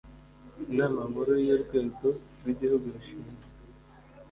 Inama 0.71 0.99
Nkuru 1.09 1.33
y 1.45 1.49
,Urwego 1.55 2.05
rw 2.39 2.45
‘Igihugu 2.53 2.85
rushinzwe 2.95 3.47